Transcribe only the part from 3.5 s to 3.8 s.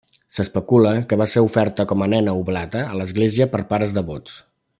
per